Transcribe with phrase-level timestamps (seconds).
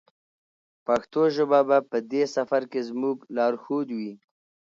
[0.85, 4.13] پښتو ژبه به په دې سفر کې زموږ لارښود وي.